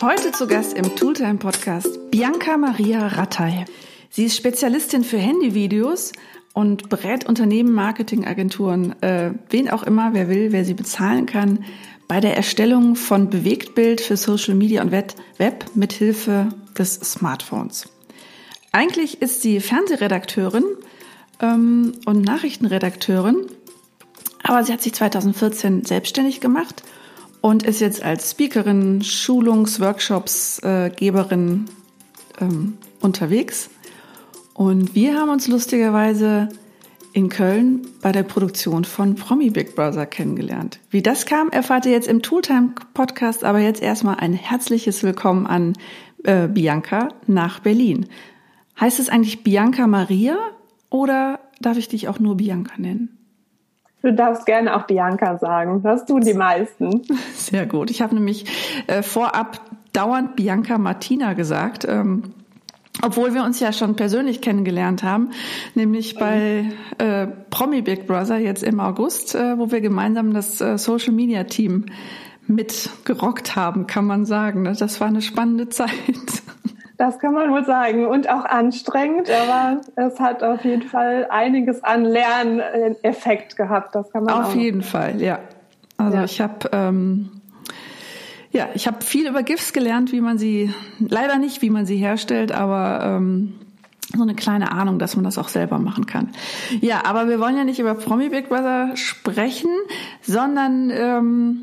[0.00, 3.64] Heute zu Gast im Tooltime Podcast Bianca Maria Rattay.
[4.10, 6.12] Sie ist Spezialistin für Handyvideos
[6.54, 11.64] und berät Unternehmen, Marketingagenturen, äh, wen auch immer, wer will, wer sie bezahlen kann,
[12.06, 17.88] bei der Erstellung von Bewegtbild für Social Media und Web mit Hilfe des Smartphones.
[18.70, 20.64] Eigentlich ist sie Fernsehredakteurin
[21.40, 23.46] ähm, und Nachrichtenredakteurin,
[24.44, 26.84] aber sie hat sich 2014 selbstständig gemacht
[27.40, 31.66] und ist jetzt als Speakerin, Schulungs-, Workshops-Geberin
[32.40, 33.70] äh, ähm, unterwegs.
[34.54, 36.48] Und wir haben uns lustigerweise
[37.12, 40.78] in Köln bei der Produktion von Promi Big Brother kennengelernt.
[40.90, 45.46] Wie das kam, erfahrt ihr jetzt im Tooltime Podcast, aber jetzt erstmal ein herzliches Willkommen
[45.46, 45.74] an
[46.24, 48.06] äh, Bianca nach Berlin.
[48.80, 50.36] Heißt es eigentlich Bianca Maria
[50.90, 53.17] oder darf ich dich auch nur Bianca nennen?
[54.08, 55.82] Du darfst gerne auch Bianca sagen.
[55.82, 57.02] Das tun die meisten.
[57.34, 57.90] Sehr gut.
[57.90, 58.46] Ich habe nämlich
[58.86, 59.60] äh, vorab
[59.92, 61.86] dauernd Bianca Martina gesagt.
[61.86, 62.22] Ähm,
[63.02, 65.32] obwohl wir uns ja schon persönlich kennengelernt haben,
[65.74, 70.78] nämlich bei äh, Promi Big Brother jetzt im August, äh, wo wir gemeinsam das äh,
[70.78, 71.84] Social Media Team
[72.46, 74.62] mitgerockt haben, kann man sagen.
[74.62, 74.72] Ne?
[74.76, 75.90] Das war eine spannende Zeit.
[76.98, 78.06] Das kann man wohl sagen.
[78.06, 83.94] Und auch anstrengend, aber es hat auf jeden Fall einiges an Lerneffekt gehabt.
[83.94, 85.38] Das kann man Auf jeden Fall, ja.
[85.96, 86.24] Also ja.
[86.24, 87.30] ich habe ähm,
[88.50, 91.96] ja, ich habe viel über GIFs gelernt, wie man sie, leider nicht, wie man sie
[91.96, 93.54] herstellt, aber ähm,
[94.16, 96.30] so eine kleine Ahnung, dass man das auch selber machen kann.
[96.80, 99.70] Ja, aber wir wollen ja nicht über Promi Big Brother sprechen,
[100.22, 101.58] sondern ähm,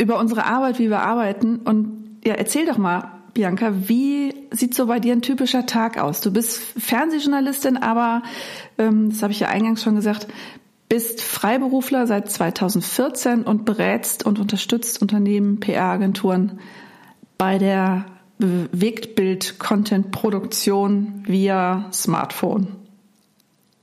[0.00, 1.58] über unsere Arbeit, wie wir arbeiten.
[1.58, 6.20] Und ja, erzähl doch mal, Bianca, wie sieht so bei dir ein typischer Tag aus?
[6.20, 8.24] Du bist Fernsehjournalistin, aber,
[8.78, 10.26] ähm, das habe ich ja eingangs schon gesagt,
[10.88, 16.58] bist Freiberufler seit 2014 und berätst und unterstützt Unternehmen, PR-Agenturen
[17.36, 18.06] bei der
[18.38, 22.77] Bewegtbild-Content-Produktion via Smartphone.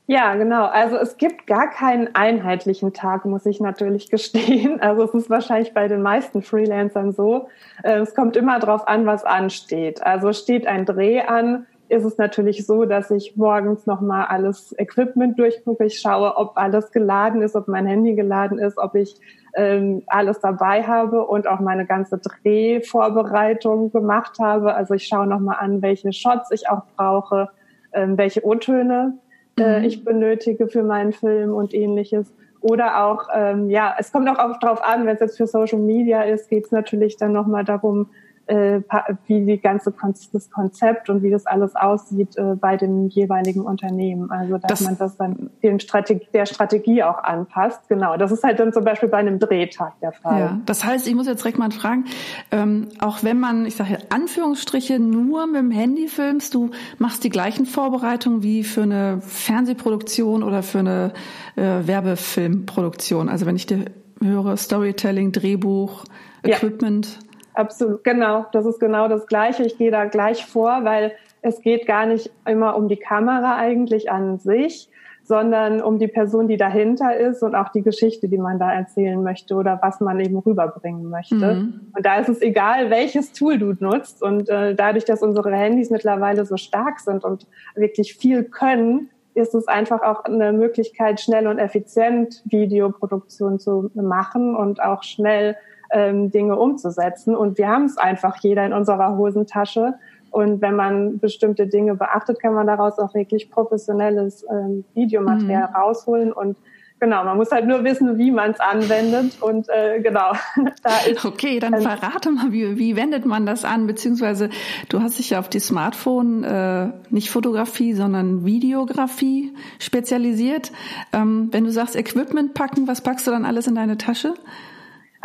[0.07, 0.65] Ja, genau.
[0.65, 4.79] Also es gibt gar keinen einheitlichen Tag, muss ich natürlich gestehen.
[4.79, 7.47] Also es ist wahrscheinlich bei den meisten Freelancern so.
[7.83, 10.03] Äh, es kommt immer darauf an, was ansteht.
[10.03, 15.39] Also steht ein Dreh an, ist es natürlich so, dass ich morgens nochmal alles Equipment
[15.39, 15.85] durchgucke.
[15.85, 19.15] Ich schaue, ob alles geladen ist, ob mein Handy geladen ist, ob ich
[19.55, 24.75] ähm, alles dabei habe und auch meine ganze Drehvorbereitung gemacht habe.
[24.75, 27.49] Also ich schaue nochmal an, welche Shots ich auch brauche,
[27.93, 29.17] ähm, welche O-Töne
[29.59, 29.85] äh, mhm.
[29.85, 32.33] ich benötige für meinen Film und ähnliches.
[32.61, 35.79] Oder auch, ähm, ja, es kommt auch oft drauf an, wenn es jetzt für Social
[35.79, 38.09] Media ist, geht es natürlich dann nochmal darum,
[38.47, 38.81] äh,
[39.27, 39.93] wie die ganze
[40.31, 44.31] das Konzept und wie das alles aussieht äh, bei dem jeweiligen Unternehmen.
[44.31, 47.87] Also dass das, man das dann dem Strategie, der Strategie auch anpasst.
[47.89, 50.39] Genau, das ist halt dann zum Beispiel bei einem Drehtag der Fall.
[50.39, 52.05] Ja, das heißt, ich muss jetzt direkt mal fragen,
[52.51, 56.69] ähm, auch wenn man, ich sage Anführungsstriche, nur mit dem Handy filmst, du
[56.99, 61.13] machst die gleichen Vorbereitungen wie für eine Fernsehproduktion oder für eine
[61.55, 63.29] äh, Werbefilmproduktion.
[63.29, 63.85] Also wenn ich dir
[64.21, 66.03] höre, Storytelling, Drehbuch,
[66.43, 67.07] Equipment.
[67.07, 67.24] Ja.
[67.55, 68.45] Absolut, genau.
[68.51, 69.63] Das ist genau das Gleiche.
[69.63, 74.11] Ich gehe da gleich vor, weil es geht gar nicht immer um die Kamera eigentlich
[74.11, 74.89] an sich,
[75.23, 79.21] sondern um die Person, die dahinter ist und auch die Geschichte, die man da erzählen
[79.23, 81.35] möchte oder was man eben rüberbringen möchte.
[81.35, 81.91] Mhm.
[81.95, 84.21] Und da ist es egal, welches Tool du nutzt.
[84.21, 89.53] Und äh, dadurch, dass unsere Handys mittlerweile so stark sind und wirklich viel können, ist
[89.53, 95.57] es einfach auch eine Möglichkeit, schnell und effizient Videoproduktion zu machen und auch schnell
[95.91, 97.35] ähm, Dinge umzusetzen.
[97.35, 99.95] Und wir haben es einfach jeder in unserer Hosentasche.
[100.31, 105.75] Und wenn man bestimmte Dinge beachtet, kann man daraus auch wirklich professionelles ähm, Videomaterial mhm.
[105.75, 106.57] rausholen und
[106.97, 110.31] Genau, man muss halt nur wissen, wie man es anwendet und äh, genau.
[110.83, 113.85] da ist, okay, dann verrate mal, wie, wie wendet man das an?
[113.85, 114.49] Beziehungsweise
[114.87, 120.71] du hast dich ja auf die Smartphone äh, nicht Fotografie, sondern Videografie spezialisiert.
[121.11, 124.33] Ähm, wenn du sagst Equipment packen, was packst du dann alles in deine Tasche?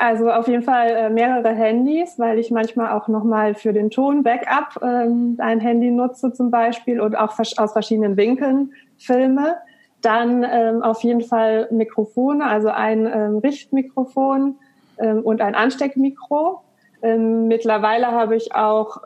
[0.01, 4.23] Also auf jeden Fall äh, mehrere Handys, weil ich manchmal auch nochmal für den Ton
[4.23, 9.57] Backup ähm, ein Handy nutze zum Beispiel und auch aus verschiedenen Winkeln filme.
[10.01, 14.57] Dann ähm, auf jeden Fall Mikrofone, also ein ähm, Richtmikrofon
[15.23, 16.61] und ein Ansteckmikro.
[17.01, 18.99] Mittlerweile habe ich auch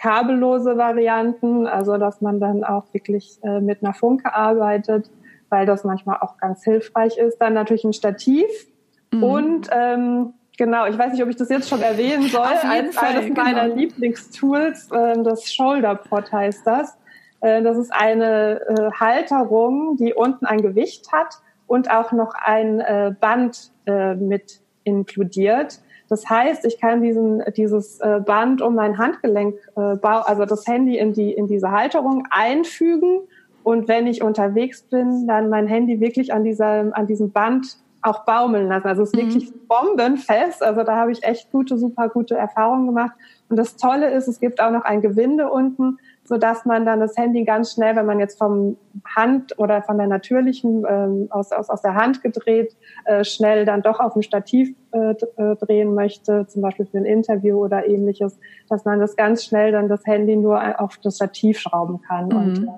[0.00, 5.10] kabellose Varianten, also dass man dann auch wirklich äh, mit einer Funke arbeitet,
[5.50, 7.36] weil das manchmal auch ganz hilfreich ist.
[7.38, 8.46] Dann natürlich ein Stativ
[9.12, 9.22] Mhm.
[9.22, 13.08] Und ähm, genau, ich weiß nicht, ob ich das jetzt schon erwähnen soll, als Fall,
[13.08, 13.42] eines genau.
[13.42, 16.96] meiner Lieblingstools, äh, das Shoulderpod heißt das.
[17.40, 22.80] Äh, das ist eine äh, Halterung, die unten ein Gewicht hat und auch noch ein
[22.80, 28.98] äh, Band äh, mit inkludiert, Das heißt, ich kann diesen, dieses äh, Band um mein
[28.98, 33.22] Handgelenk, äh, also das Handy in, die, in diese Halterung einfügen
[33.64, 38.24] und wenn ich unterwegs bin, dann mein Handy wirklich an, dieser, an diesem Band auch
[38.24, 38.86] baumeln lassen.
[38.86, 39.28] Also es ist mhm.
[39.28, 40.62] wirklich bombenfest.
[40.62, 43.12] Also da habe ich echt gute, super gute Erfahrungen gemacht.
[43.48, 47.00] Und das Tolle ist, es gibt auch noch ein Gewinde unten, so dass man dann
[47.00, 48.76] das Handy ganz schnell, wenn man jetzt vom
[49.14, 53.82] Hand oder von der natürlichen ähm, aus, aus, aus der Hand gedreht, äh, schnell dann
[53.82, 58.38] doch auf ein Stativ äh, äh, drehen möchte, zum Beispiel für ein Interview oder ähnliches,
[58.68, 62.28] dass man das ganz schnell dann das Handy nur auf das Stativ schrauben kann.
[62.28, 62.36] Mhm.
[62.36, 62.70] Und äh,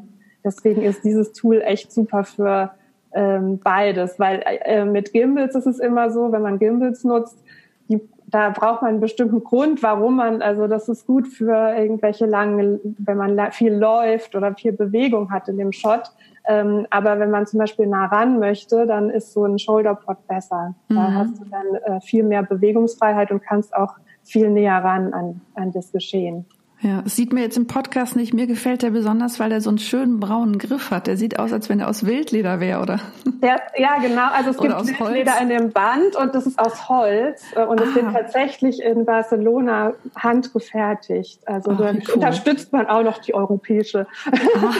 [0.44, 2.72] deswegen ist dieses Tool echt super für
[3.12, 7.42] ähm, beides, weil äh, mit Gimbals ist es immer so, wenn man Gimbals nutzt,
[7.88, 12.26] die, da braucht man einen bestimmten Grund, warum man, also das ist gut für irgendwelche
[12.26, 16.10] langen, wenn man viel läuft oder viel Bewegung hat in dem Shot.
[16.46, 20.74] Ähm, aber wenn man zum Beispiel nah ran möchte, dann ist so ein Shoulderpod besser.
[20.88, 20.94] Mhm.
[20.94, 25.40] Da hast du dann äh, viel mehr Bewegungsfreiheit und kannst auch viel näher ran an,
[25.54, 26.46] an das Geschehen.
[26.80, 28.32] Ja, es sieht mir jetzt im Podcast nicht.
[28.32, 31.08] Mir gefällt der besonders, weil er so einen schönen braunen Griff hat.
[31.08, 33.00] Der sieht aus, als wenn er aus Wildleder wäre, oder?
[33.42, 34.28] Der, ja, genau.
[34.32, 35.42] Also es oder gibt Wildleder Holz.
[35.42, 37.94] in dem Band und das ist aus Holz und es ah.
[37.96, 41.40] wird tatsächlich in Barcelona handgefertigt.
[41.48, 42.14] Also Ach, da cool.
[42.14, 44.72] unterstützt man auch noch die europäische ah.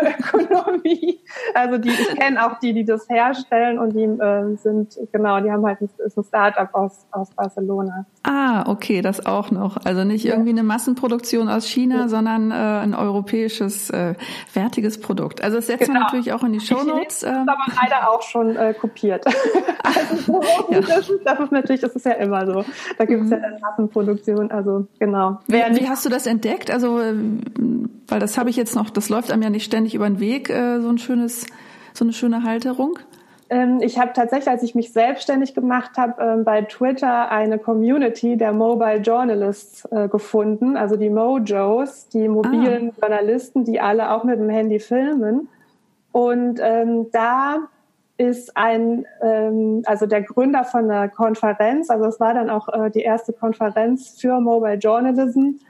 [0.18, 1.20] Ökonomie.
[1.54, 5.50] Also die, ich kenne auch die, die das herstellen und die äh, sind genau, die
[5.50, 8.06] haben halt ein, ist ein Startup aus aus Barcelona.
[8.22, 9.84] Ah, okay, das auch noch.
[9.84, 14.14] Also nicht irgendwie eine Massenproduktion Produktion aus China, sondern äh, ein europäisches äh,
[14.52, 15.42] wertiges Produkt.
[15.42, 16.00] Also das setzen genau.
[16.00, 17.20] wir natürlich auch in die Show Notes.
[17.20, 19.26] Das ist aber leider auch schon äh, kopiert.
[19.82, 20.80] also, ja.
[20.80, 22.64] das, ist, das, ist, natürlich, das ist ja immer so.
[22.98, 23.32] Da gibt es mhm.
[23.32, 24.50] ja eine Massenproduktion.
[24.50, 25.40] Also genau.
[25.46, 26.70] Wie, wie, hast du das entdeckt?
[26.70, 27.14] Also äh,
[28.06, 30.50] weil das habe ich jetzt noch, das läuft einem ja nicht ständig über den Weg,
[30.50, 31.46] äh, so ein schönes,
[31.92, 32.98] so eine schöne Halterung.
[33.54, 38.36] Ähm, ich habe tatsächlich, als ich mich selbstständig gemacht habe, ähm, bei Twitter eine Community
[38.36, 43.00] der Mobile Journalists äh, gefunden, also die Mojos, die mobilen ah.
[43.00, 45.48] Journalisten, die alle auch mit dem Handy filmen.
[46.10, 47.58] Und ähm, da
[48.16, 52.90] ist ein, ähm, also der Gründer von einer Konferenz, also es war dann auch äh,
[52.90, 55.60] die erste Konferenz für Mobile Journalism,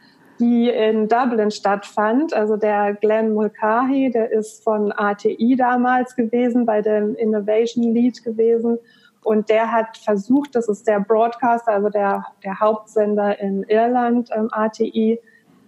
[0.41, 2.35] die in Dublin stattfand.
[2.35, 8.79] Also der Glenn Mulcahy, der ist von ATI damals gewesen, bei dem Innovation Lead gewesen.
[9.23, 14.49] Und der hat versucht, das ist der Broadcaster, also der, der Hauptsender in Irland, ähm,
[14.53, 15.19] ATI,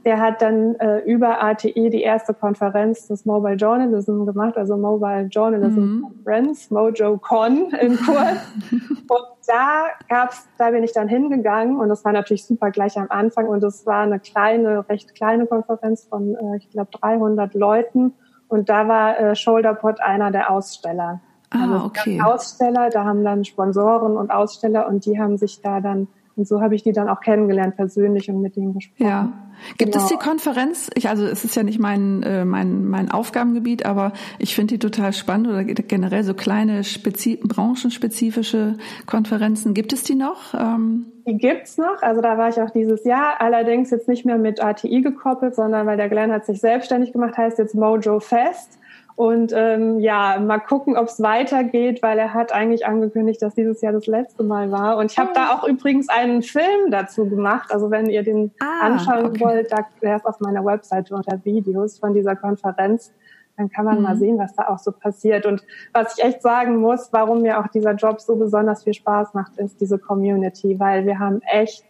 [0.05, 5.25] der hat dann äh, über ATI die erste Konferenz des Mobile Journalism gemacht, also Mobile
[5.25, 6.03] Journalism mhm.
[6.03, 8.39] Conference, MojoCon in Kurs.
[8.71, 13.07] und da gab's, da bin ich dann hingegangen und das war natürlich super gleich am
[13.09, 18.15] Anfang und es war eine kleine, recht kleine Konferenz von, äh, ich glaube, 300 Leuten
[18.49, 21.21] und da war äh, Shoulderpod einer der Aussteller.
[21.51, 22.21] Ah, also okay.
[22.21, 26.61] Aussteller, da haben dann Sponsoren und Aussteller und die haben sich da dann und so
[26.61, 29.09] habe ich die dann auch kennengelernt persönlich und mit denen gesprochen.
[29.09, 29.33] Ja.
[29.79, 30.05] Gibt genau.
[30.05, 30.91] es die Konferenz?
[30.95, 34.79] Ich, also es ist ja nicht mein, äh, mein, mein Aufgabengebiet, aber ich finde die
[34.79, 39.73] total spannend oder generell so kleine spezi branchenspezifische Konferenzen.
[39.73, 40.53] Gibt es die noch?
[40.53, 42.03] Ähm die gibt's noch.
[42.03, 43.41] Also da war ich auch dieses Jahr.
[43.41, 47.39] Allerdings jetzt nicht mehr mit ATI gekoppelt, sondern weil der Glenn hat sich selbstständig gemacht,
[47.39, 48.79] heißt jetzt Mojo Fest.
[49.17, 53.81] Und ähm, ja, mal gucken, ob es weitergeht, weil er hat eigentlich angekündigt, dass dieses
[53.81, 54.99] Jahr das letzte Mal war.
[54.99, 55.35] Und ich habe oh.
[55.35, 57.73] da auch übrigens einen Film dazu gemacht.
[57.73, 59.41] Also wenn ihr den ah, anschauen okay.
[59.41, 63.11] wollt, da, der ist auf meiner Webseite unter Videos von dieser Konferenz.
[63.57, 64.03] Dann kann man mhm.
[64.03, 65.47] mal sehen, was da auch so passiert.
[65.47, 69.33] Und was ich echt sagen muss, warum mir auch dieser Job so besonders viel Spaß
[69.33, 71.87] macht, ist diese Community, weil wir haben echt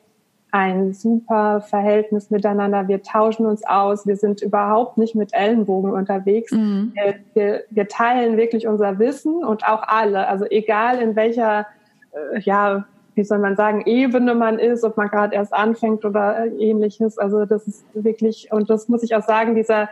[0.56, 2.88] ein super Verhältnis miteinander.
[2.88, 4.06] Wir tauschen uns aus.
[4.06, 6.50] Wir sind überhaupt nicht mit Ellenbogen unterwegs.
[6.50, 6.92] Mhm.
[6.94, 10.26] Wir, wir, wir, teilen wirklich unser Wissen und auch alle.
[10.26, 11.66] Also egal in welcher,
[12.12, 16.46] äh, ja, wie soll man sagen, Ebene man ist, ob man gerade erst anfängt oder
[16.46, 17.18] äh, ähnliches.
[17.18, 19.90] Also das ist wirklich, und das muss ich auch sagen, dieser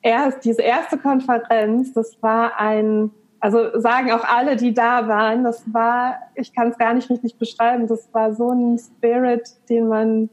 [0.00, 3.10] erst, diese erste Konferenz, das war ein,
[3.40, 7.36] also sagen auch alle, die da waren, das war, ich kann es gar nicht richtig
[7.36, 10.28] beschreiben, das war so ein Spirit, den man,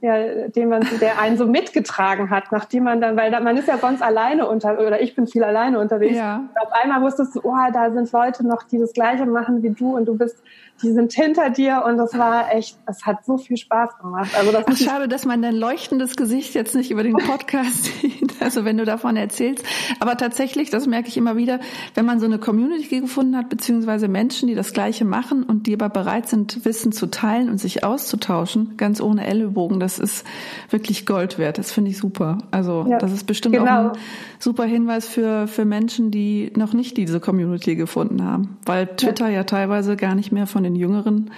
[0.00, 3.68] ja, den man, der einen so mitgetragen hat, nachdem man dann, weil da, man ist
[3.68, 6.16] ja sonst alleine unter, oder ich bin viel alleine unterwegs.
[6.16, 6.44] Ja.
[6.60, 9.96] Auf einmal wusstest du, oh, da sind Leute noch, die das Gleiche machen wie du
[9.96, 10.42] und du bist
[10.82, 14.30] die sind hinter dir und das war echt, es hat so viel Spaß gemacht.
[14.36, 18.31] Also das Ach, schade, dass man dein leuchtendes Gesicht jetzt nicht über den Podcast sieht,
[18.42, 19.64] also wenn du davon erzählst.
[20.00, 21.60] Aber tatsächlich, das merke ich immer wieder,
[21.94, 25.74] wenn man so eine Community gefunden hat, beziehungsweise Menschen, die das Gleiche machen und die
[25.74, 30.26] aber bereit sind, Wissen zu teilen und sich auszutauschen, ganz ohne Ellenbogen, das ist
[30.70, 31.58] wirklich Gold wert.
[31.58, 32.38] Das finde ich super.
[32.50, 33.90] Also ja, das ist bestimmt genau.
[33.90, 33.98] auch ein
[34.38, 39.36] super Hinweis für, für Menschen, die noch nicht diese Community gefunden haben, weil Twitter ja,
[39.36, 41.30] ja teilweise gar nicht mehr von den Jüngeren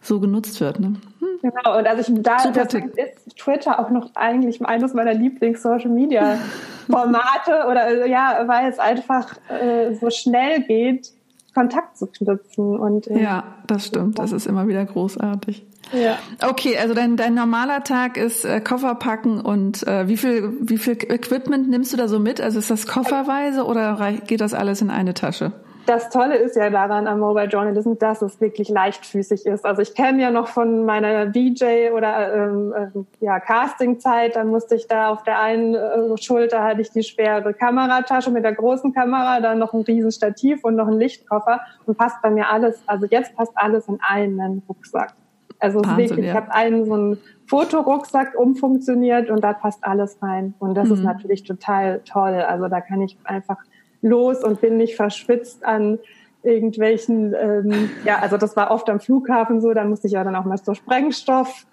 [0.00, 0.80] so genutzt wird.
[0.80, 0.94] Ne?
[1.42, 8.44] Genau, und also ich, da ist Twitter auch noch eigentlich eines meiner Lieblings-Social-Media-Formate oder ja,
[8.46, 11.12] weil es einfach äh, so schnell geht,
[11.54, 12.78] Kontakt zu knüpfen.
[12.78, 14.18] Und, äh, ja, das stimmt.
[14.18, 15.64] Das ist immer wieder großartig.
[15.92, 16.18] Ja.
[16.46, 20.78] Okay, also dein, dein normaler Tag ist äh, Koffer packen und äh, wie viel wie
[20.78, 22.40] viel Equipment nimmst du da so mit?
[22.40, 25.52] Also ist das kofferweise oder geht das alles in eine Tasche?
[25.90, 29.66] Das Tolle ist ja daran am Mobile Journalism, dass es wirklich leichtfüßig ist.
[29.66, 34.76] Also ich kenne ja noch von meiner DJ oder ähm, äh, ja, Castingzeit, dann musste
[34.76, 38.94] ich da auf der einen äh, Schulter hatte ich die schwere Kameratasche mit der großen
[38.94, 42.80] Kamera, dann noch ein riesen Stativ und noch ein Lichtkoffer und passt bei mir alles,
[42.86, 45.14] also jetzt passt alles in einen Rucksack.
[45.58, 46.30] Also Wahnsinn, wirklich, ja.
[46.30, 50.54] ich habe einen so einen Fotorucksack umfunktioniert und da passt alles rein.
[50.60, 50.94] Und das mhm.
[50.94, 52.34] ist natürlich total toll.
[52.34, 53.58] Also da kann ich einfach
[54.02, 55.98] los und bin nicht verschwitzt an
[56.42, 60.36] irgendwelchen, ähm, ja, also das war oft am Flughafen so, da musste ich ja dann
[60.36, 61.66] auch mal so Sprengstoff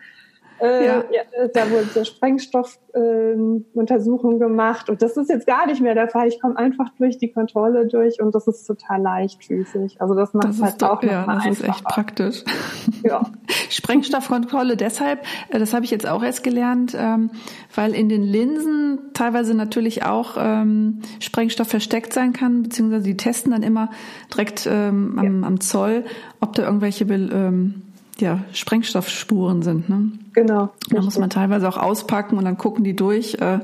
[0.60, 1.04] äh, ja.
[1.12, 1.22] ja.
[1.54, 6.28] da wurde der Sprengstoffuntersuchung ähm, gemacht und das ist jetzt gar nicht mehr der Fall.
[6.28, 10.02] Ich komme einfach durch die Kontrolle durch und das ist total leichtfüßig.
[10.02, 11.52] Also das macht das halt doch, auch ja, das einfacher.
[11.52, 12.44] ist echt praktisch.
[13.04, 13.22] Ja.
[13.70, 17.30] Sprengstoffkontrolle deshalb, äh, das habe ich jetzt auch erst gelernt, ähm,
[17.76, 23.52] weil in den Linsen teilweise natürlich auch ähm, Sprengstoff versteckt sein kann, beziehungsweise die testen
[23.52, 23.90] dann immer
[24.32, 26.06] direkt ähm, am, am Zoll,
[26.40, 27.82] ob da irgendwelche ähm,
[28.21, 29.89] ja, Sprengstoffspuren sind.
[29.89, 30.12] Ne?
[30.33, 30.69] Genau.
[30.89, 33.59] Da muss man teilweise auch auspacken und dann gucken die durch, äh,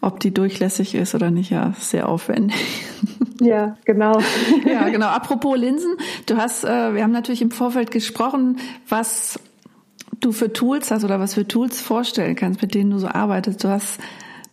[0.00, 1.50] ob die durchlässig ist oder nicht.
[1.50, 2.56] Ja, sehr aufwendig.
[3.40, 4.20] Ja, genau.
[4.64, 5.06] ja, genau.
[5.06, 9.40] Apropos Linsen, du hast, äh, wir haben natürlich im Vorfeld gesprochen, was
[10.20, 13.64] du für Tools hast oder was für Tools vorstellen kannst, mit denen du so arbeitest.
[13.64, 13.98] Du hast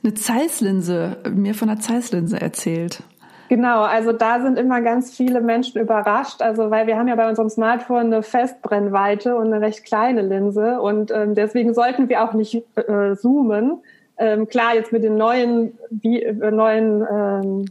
[0.04, 3.04] eine Zeiss-Linse, mir von einer Zeiss-Linse erzählt.
[3.52, 7.28] Genau, also da sind immer ganz viele Menschen überrascht, also weil wir haben ja bei
[7.28, 12.32] unserem Smartphone eine Festbrennweite und eine recht kleine Linse und ähm, deswegen sollten wir auch
[12.32, 13.80] nicht äh, zoomen.
[14.16, 17.66] Ähm, klar, jetzt mit den neuen, wie, äh, neuen ähm,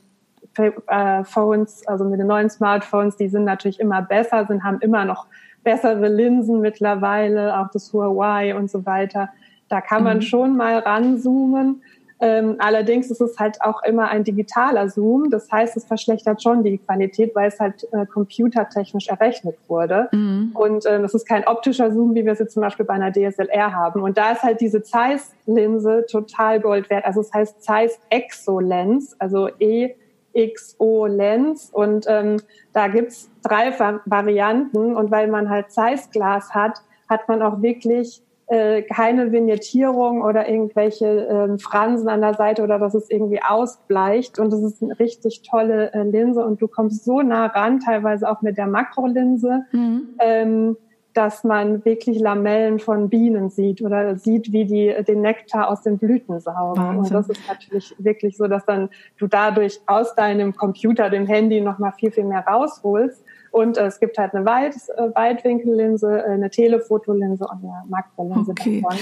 [0.87, 5.06] äh, Phones, also mit den neuen Smartphones, die sind natürlich immer besser, sind haben immer
[5.06, 5.28] noch
[5.64, 9.30] bessere Linsen mittlerweile, auch das Huawei und so weiter.
[9.70, 10.22] Da kann man mhm.
[10.22, 11.80] schon mal ranzoomen.
[12.22, 15.30] Ähm, allerdings ist es halt auch immer ein digitaler Zoom.
[15.30, 20.08] Das heißt, es verschlechtert schon die Qualität, weil es halt äh, computertechnisch errechnet wurde.
[20.12, 20.50] Mhm.
[20.54, 23.10] Und ähm, es ist kein optischer Zoom, wie wir es jetzt zum Beispiel bei einer
[23.10, 24.02] DSLR haben.
[24.02, 27.06] Und da ist halt diese Zeiss-Linse total Gold wert.
[27.06, 31.70] Also es heißt Zeiss Exo-Lens, also E-XO-Lens.
[31.72, 32.36] Und ähm,
[32.74, 33.72] da gibt's drei
[34.04, 34.94] Varianten.
[34.94, 41.07] Und weil man halt Zeiss-Glas hat, hat man auch wirklich äh, keine Vignettierung oder irgendwelche
[41.07, 44.40] ähm, Fransen an der Seite oder dass es irgendwie ausbleicht.
[44.40, 48.28] Und es ist eine richtig tolle äh, Linse und du kommst so nah ran, teilweise
[48.28, 50.09] auch mit der Makrolinse, mhm.
[50.19, 50.76] ähm,
[51.14, 55.99] dass man wirklich Lamellen von Bienen sieht oder sieht, wie die den Nektar aus den
[55.99, 56.83] Blüten saugen.
[56.83, 56.99] Wahnsinn.
[56.99, 58.88] Und das ist natürlich wirklich so, dass dann
[59.19, 63.25] du dadurch aus deinem Computer, dem Handy noch mal viel, viel mehr rausholst.
[63.50, 68.52] Und äh, es gibt halt eine Weit, äh, Weitwinkellinse, äh, eine Telefotolinse und eine Makrolinse
[68.52, 68.80] okay.
[68.83, 68.99] davon.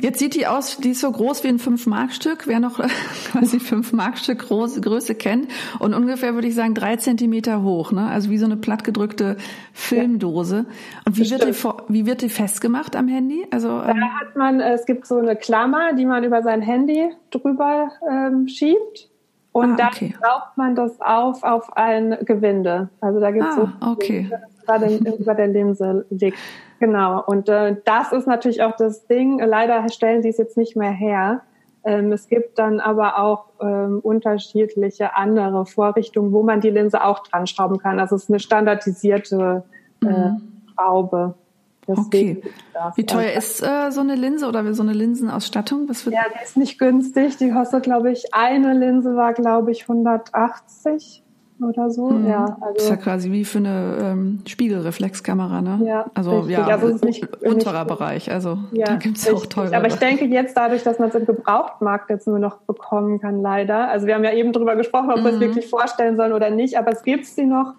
[0.00, 2.78] Jetzt sieht die aus, die ist so groß wie ein 5-Mark-Stück, wer noch
[3.32, 5.48] quasi 5-Mark-Stück Groß, Größe kennt.
[5.78, 8.08] Und ungefähr würde ich sagen drei Zentimeter hoch, ne?
[8.08, 9.36] Also wie so eine plattgedrückte
[9.72, 10.64] Filmdose.
[11.04, 13.46] Und wie wird, die, wie wird die festgemacht am Handy?
[13.50, 17.10] Also, da ähm, hat man, es gibt so eine Klammer, die man über sein Handy
[17.30, 19.10] drüber ähm, schiebt.
[19.54, 20.12] Und ah, okay.
[20.12, 22.88] dann braucht man das auf auf ein Gewinde.
[23.00, 24.28] Also da gibt es ah, so, okay.
[24.66, 26.36] das über der Linse liegt.
[26.80, 27.22] Genau.
[27.24, 29.38] Und äh, das ist natürlich auch das Ding.
[29.38, 31.42] Leider stellen sie es jetzt nicht mehr her.
[31.84, 37.20] Ähm, es gibt dann aber auch ähm, unterschiedliche andere Vorrichtungen, wo man die Linse auch
[37.20, 38.00] dran schrauben kann.
[38.00, 39.62] Also es ist eine standardisierte
[40.02, 40.42] äh, mhm.
[40.74, 41.34] Schraube.
[41.86, 42.52] Deswegen okay.
[42.96, 45.88] Wie teuer ist äh, so eine Linse oder so eine Linsenausstattung?
[45.88, 47.36] Was ja, die ist nicht günstig.
[47.36, 51.22] Die kostet, glaube ich, eine Linse war, glaube ich, 180
[51.60, 52.08] oder so.
[52.10, 52.26] Mhm.
[52.26, 55.80] Ja, also das ist ja quasi wie für eine ähm, Spiegelreflexkamera, ne?
[55.84, 56.58] Ja, also richtig.
[56.58, 58.30] ja, also ist nicht, unterer nicht, Bereich.
[58.30, 59.76] Also ja, da gibt's auch teure.
[59.76, 63.40] Aber ich denke jetzt dadurch, dass man es im Gebrauchtmarkt jetzt nur noch bekommen kann,
[63.40, 63.88] leider.
[63.88, 65.24] Also wir haben ja eben drüber gesprochen, ob mhm.
[65.24, 67.74] wir es wirklich vorstellen sollen oder nicht, aber es gibt sie noch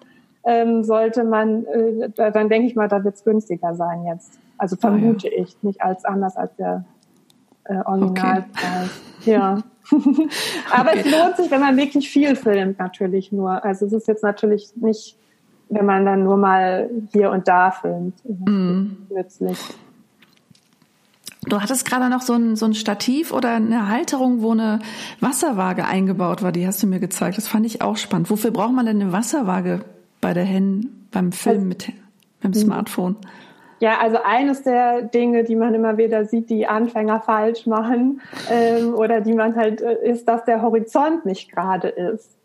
[0.46, 4.38] ähm, sollte man, äh, dann denke ich mal, da wird es günstiger sein jetzt.
[4.56, 5.42] Also vermute oh, ja.
[5.42, 6.84] ich, nicht als anders als der
[7.64, 8.90] äh, Originalpreis.
[9.20, 9.32] Okay.
[9.32, 9.62] Ja.
[10.72, 11.02] Aber okay.
[11.04, 13.64] es lohnt sich, wenn man wirklich viel filmt, natürlich nur.
[13.64, 15.18] Also es ist jetzt natürlich nicht,
[15.68, 18.14] wenn man dann nur mal hier und da filmt.
[18.24, 19.08] Mm.
[19.10, 19.58] Nützlich.
[21.48, 24.78] Du hattest gerade noch so ein, so ein Stativ oder eine Halterung, wo eine
[25.20, 26.52] Wasserwaage eingebaut war.
[26.52, 27.36] Die hast du mir gezeigt.
[27.36, 28.30] Das fand ich auch spannend.
[28.30, 29.84] Wofür braucht man denn eine Wasserwaage
[30.26, 31.96] bei der Hen beim Film mit, mit
[32.42, 32.66] dem mhm.
[32.66, 33.16] Smartphone?
[33.78, 38.92] Ja, also eines der Dinge, die man immer wieder sieht, die Anfänger falsch machen ähm,
[38.92, 42.36] oder die man halt, äh, ist, dass der Horizont nicht gerade ist.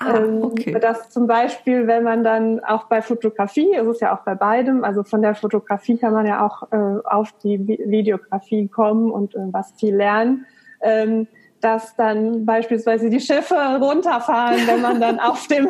[0.00, 0.78] Ah, ähm, okay.
[0.80, 4.82] Dass zum Beispiel, wenn man dann auch bei Fotografie, ist es ja auch bei beidem,
[4.82, 9.40] also von der Fotografie kann man ja auch äh, auf die Videografie kommen und äh,
[9.50, 10.46] was viel lernen,
[10.80, 11.26] ähm,
[11.66, 15.68] dass dann beispielsweise die Schiffe runterfahren, wenn man dann auf dem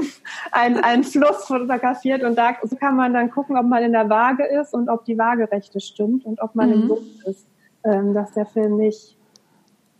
[0.53, 4.11] einen, einen Fluss fotografiert und da so kann man dann gucken, ob man in der
[4.11, 6.75] Waage ist und ob die Waagerechte stimmt und ob man mhm.
[6.75, 7.47] im Luft ist,
[7.83, 9.17] ähm, dass der Film nicht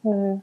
[0.05, 0.37] äh,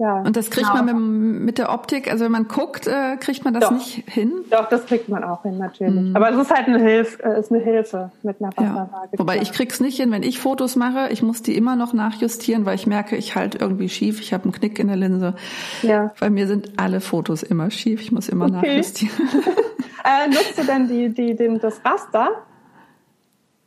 [0.00, 0.82] ja, und das kriegt genau.
[0.82, 3.72] man mit, mit, der Optik, also wenn man guckt, äh, kriegt man das Doch.
[3.72, 4.32] nicht hin?
[4.50, 5.94] Doch, das kriegt man auch hin, natürlich.
[5.94, 6.16] Mhm.
[6.16, 9.08] Aber es ist halt eine Hilfe, äh, ist eine Hilfe mit einer Wasserwaage.
[9.12, 9.18] Ja.
[9.18, 12.64] Wobei ich krieg's nicht hin, wenn ich Fotos mache, ich muss die immer noch nachjustieren,
[12.64, 15.34] weil ich merke, ich halt irgendwie schief, ich habe einen Knick in der Linse.
[15.82, 16.14] Ja.
[16.18, 18.54] Bei mir sind alle Fotos immer schief, ich muss immer okay.
[18.54, 19.14] nachjustieren.
[20.04, 22.30] äh, nutzt du denn die, die, den, das Raster?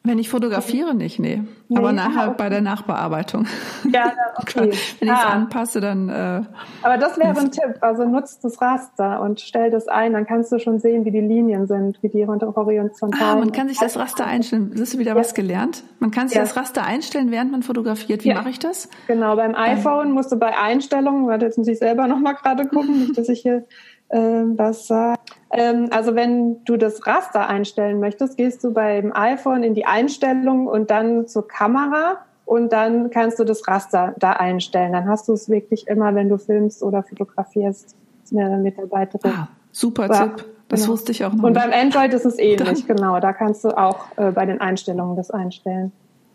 [0.05, 1.43] Wenn ich fotografiere, nicht, nee.
[1.69, 2.36] nee Aber nachher okay.
[2.38, 3.48] bei der Nachbearbeitung.
[3.89, 4.72] Ja, okay.
[5.00, 5.29] Wenn ich es ah.
[5.29, 6.10] anpasse, dann.
[6.10, 6.41] Äh,
[6.81, 7.77] Aber das wäre ein Tipp.
[7.79, 11.22] Also nutzt das Raster und stell das ein, dann kannst du schon sehen, wie die
[11.22, 13.22] Linien sind, wie die horizontal.
[13.22, 14.75] Ah, man kann sich das Raster einstellen.
[14.77, 15.15] Hast du wieder ja.
[15.15, 15.86] was gelernt?
[16.00, 16.43] Man kann sich ja.
[16.43, 18.25] das Raster einstellen, während man fotografiert.
[18.25, 18.36] Wie ja.
[18.36, 18.89] mache ich das?
[19.07, 23.00] Genau, beim iPhone musst du bei Einstellungen, warte, jetzt muss ich selber nochmal gerade gucken,
[23.07, 23.63] nicht, dass ich hier
[24.10, 25.33] ähm, was sagt.
[25.53, 30.67] Ähm, also wenn du das Raster einstellen möchtest, gehst du beim iPhone in die Einstellung
[30.67, 34.93] und dann zur Kamera und dann kannst du das Raster da einstellen.
[34.93, 37.95] Dann hast du es wirklich immer, wenn du filmst oder fotografierst,
[38.31, 39.31] mit dabei drin.
[39.31, 40.45] Ah, super ja, Tipp.
[40.69, 40.93] Das genau.
[40.93, 41.43] wusste ich auch noch.
[41.43, 42.98] Und beim Android ist es ähnlich, dann.
[42.98, 43.19] genau.
[43.19, 45.91] Da kannst du auch äh, bei den Einstellungen das einstellen.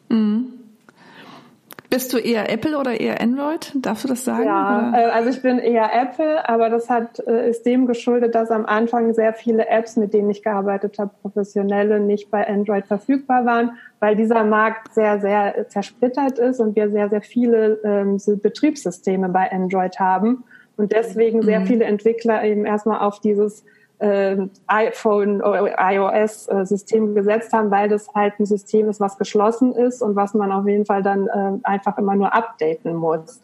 [0.09, 0.58] Mhm.
[1.91, 3.73] Bist du eher Apple oder eher Android?
[3.75, 4.45] Darfst du das sagen?
[4.45, 4.99] Ja, oder?
[4.99, 8.67] Äh, also ich bin eher Apple, aber das hat, äh, ist dem geschuldet, dass am
[8.67, 13.79] Anfang sehr viele Apps, mit denen ich gearbeitet habe, professionelle, nicht bei Android verfügbar waren,
[14.01, 19.51] weil dieser Markt sehr, sehr zersplittert ist und wir sehr, sehr viele ähm, Betriebssysteme bei
[19.51, 20.45] Android haben
[20.77, 21.67] und deswegen sehr mhm.
[21.67, 23.65] viele Entwickler eben erstmal auf dieses
[24.01, 30.35] iPhone, iOS-System gesetzt haben, weil das halt ein System ist, was geschlossen ist und was
[30.35, 33.41] man auf jeden Fall dann äh, einfach immer nur updaten muss.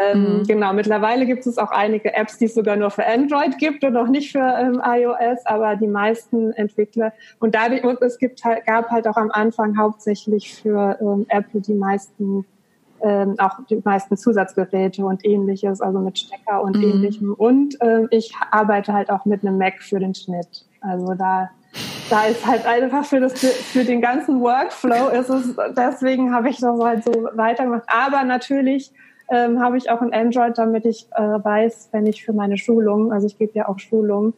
[0.00, 0.46] Ähm, mhm.
[0.46, 3.92] Genau, mittlerweile gibt es auch einige Apps, die es sogar nur für Android gibt und
[3.92, 8.64] noch nicht für ähm, iOS, aber die meisten Entwickler und dadurch und es gibt halt,
[8.64, 12.46] gab halt auch am Anfang hauptsächlich für ähm, Apple die meisten
[13.02, 16.84] ähm, auch die meisten Zusatzgeräte und ähnliches, also mit Stecker und mhm.
[16.84, 17.34] ähnlichem.
[17.34, 20.64] Und ähm, ich arbeite halt auch mit einem Mac für den Schnitt.
[20.80, 21.50] Also da,
[22.08, 26.58] da ist halt einfach für das für den ganzen Workflow ist es, deswegen habe ich
[26.58, 27.84] das halt so weitergemacht.
[27.86, 28.92] Aber natürlich
[29.30, 33.12] ähm, habe ich auch ein Android, damit ich äh, weiß, wenn ich für meine Schulung,
[33.12, 34.34] also ich gebe ja auch Schulungen,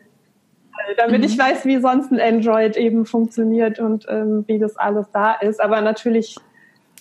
[0.88, 1.24] äh, damit mhm.
[1.24, 5.62] ich weiß, wie sonst ein Android eben funktioniert und ähm, wie das alles da ist.
[5.62, 6.36] Aber natürlich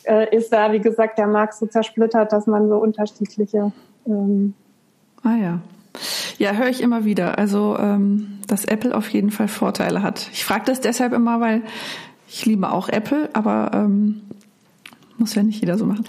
[0.05, 3.71] äh, ist da, wie gesagt, der Markt so zersplittert, dass man so unterschiedliche.
[4.07, 4.53] Ähm
[5.23, 5.59] ah ja.
[6.37, 7.37] Ja, höre ich immer wieder.
[7.37, 10.27] Also, ähm, dass Apple auf jeden Fall Vorteile hat.
[10.31, 11.61] Ich frage das deshalb immer, weil
[12.27, 14.21] ich liebe auch Apple, aber ähm,
[15.17, 16.05] muss ja nicht jeder so machen.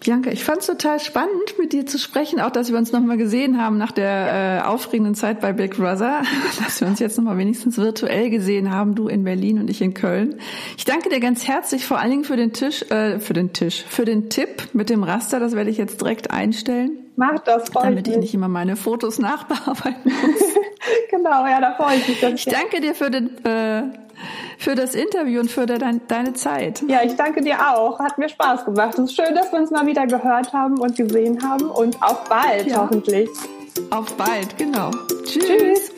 [0.00, 3.16] Bianca, ich fand es total spannend, mit dir zu sprechen, auch dass wir uns nochmal
[3.16, 6.22] gesehen haben nach der äh, aufregenden Zeit bei Big Brother,
[6.64, 9.94] dass wir uns jetzt nochmal wenigstens virtuell gesehen haben, du in Berlin und ich in
[9.94, 10.38] Köln.
[10.76, 13.84] Ich danke dir ganz herzlich, vor allen Dingen für den Tisch, äh, für den Tisch,
[13.88, 16.98] für den Tipp mit dem Raster, das werde ich jetzt direkt einstellen.
[17.16, 20.54] Mach das, freut Damit ich nicht immer meine Fotos nachbearbeiten muss.
[21.10, 22.22] genau, ja, da freue ich mich.
[22.22, 23.82] Ich danke dir für den äh,
[24.58, 25.78] für das Interview und für de
[26.08, 26.82] deine Zeit.
[26.88, 27.98] Ja, ich danke dir auch.
[27.98, 28.94] Hat mir Spaß gemacht.
[28.94, 32.24] Es ist schön, dass wir uns mal wieder gehört haben und gesehen haben und auf
[32.24, 32.82] bald ja.
[32.82, 33.28] hoffentlich.
[33.90, 34.90] Auf bald, genau.
[35.24, 35.46] Tschüss.
[35.46, 35.92] Tschüss.